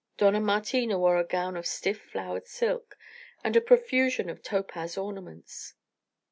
[0.17, 2.97] Dona Martina wore a gown of stiff flowered silk
[3.43, 5.75] and a profusion of topaz ornaments.